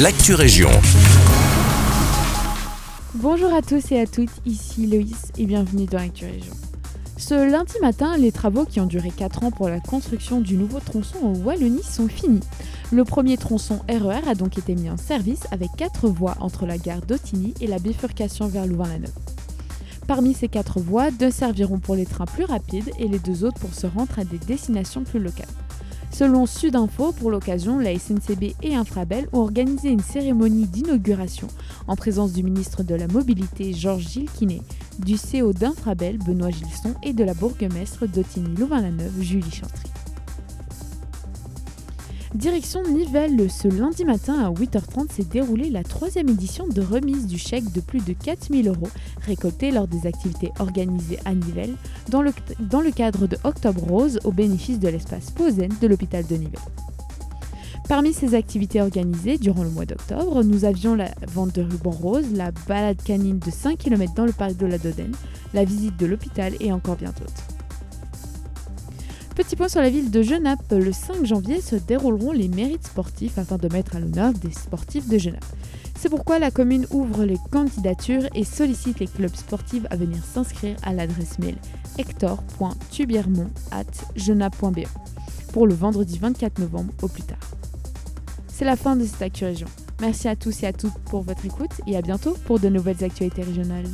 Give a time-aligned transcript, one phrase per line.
[0.00, 0.70] l'actu région.
[3.14, 6.52] Bonjour à tous et à toutes, ici Loïs et bienvenue dans l'actu région.
[7.16, 10.80] Ce lundi matin, les travaux qui ont duré 4 ans pour la construction du nouveau
[10.80, 12.40] tronçon en Wallonie sont finis.
[12.90, 16.76] Le premier tronçon RER a donc été mis en service avec 4 voies entre la
[16.76, 19.12] gare d'Otigny et la bifurcation vers Louvain-la-Neuve.
[20.08, 23.60] Parmi ces 4 voies, deux serviront pour les trains plus rapides et les deux autres
[23.60, 25.46] pour se rendre à des destinations plus locales.
[26.14, 31.48] Selon Sudinfo, pour l'occasion, la SNCB et Infrabel ont organisé une cérémonie d'inauguration
[31.88, 34.62] en présence du ministre de la Mobilité Georges Gilles Quinet,
[35.00, 39.90] du CO d'Infrabel Benoît Gilson et de la bourgmestre d'Otigny-Louvain-la-Neuve Julie Chantry.
[42.34, 47.38] Direction Nivelles, ce lundi matin à 8h30 s'est déroulée la troisième édition de remise du
[47.38, 48.88] chèque de plus de 4000 euros
[49.24, 51.76] récoltés lors des activités organisées à Nivelles
[52.08, 56.26] dans le, dans le cadre de Octobre Rose au bénéfice de l'espace Posen de l'hôpital
[56.26, 56.58] de Nivelles.
[57.88, 62.32] Parmi ces activités organisées durant le mois d'octobre, nous avions la vente de rubans roses,
[62.32, 65.14] la balade canine de 5 km dans le parc de la Dodène,
[65.52, 67.53] la visite de l'hôpital et encore bien d'autres.
[69.34, 70.70] Petit point sur la ville de Genappe.
[70.70, 75.08] Le 5 janvier se dérouleront les mérites sportifs afin de mettre à l'honneur des sportifs
[75.08, 75.44] de Genappe.
[75.98, 80.76] C'est pourquoi la commune ouvre les candidatures et sollicite les clubs sportifs à venir s'inscrire
[80.84, 81.56] à l'adresse mail
[81.98, 84.86] hector.tubiermont.genappe.be
[85.52, 87.50] pour le vendredi 24 novembre au plus tard.
[88.46, 89.66] C'est la fin de cette Actu Région.
[90.00, 93.02] Merci à tous et à toutes pour votre écoute et à bientôt pour de nouvelles
[93.02, 93.88] actualités régionales.